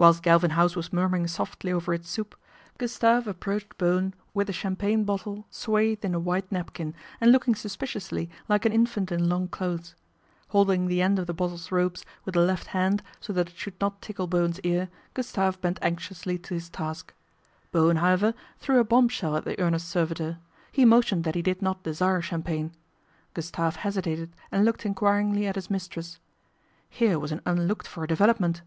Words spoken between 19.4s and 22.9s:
the earnest servitor. He motioned that he did not desire champagne.